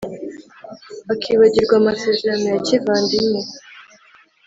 [1.13, 3.41] akibagirwa amasezerano ya kivandimwe